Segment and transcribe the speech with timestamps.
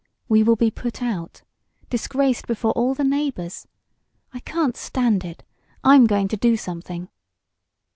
[0.27, 1.43] "We will be put out
[1.91, 3.67] disgraced before all the neighbors!
[4.33, 5.43] I can't stand it.
[5.83, 7.07] I'm going to do something!"